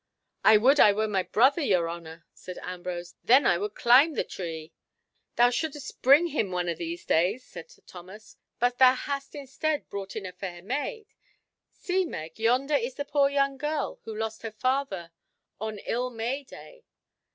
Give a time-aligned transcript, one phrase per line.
[0.43, 4.23] "I would I were my brother, your honour," said Ambrose, "then would I climb the
[4.35, 4.73] thee."
[5.35, 8.35] "Thou shouldst bring him one of these days," said Sir Thomas.
[8.57, 11.13] "But thou hast instead brought in a fair maid.
[11.71, 15.11] See, Meg, yonder is the poor young girl who lost her father
[15.59, 16.83] on Ill May day.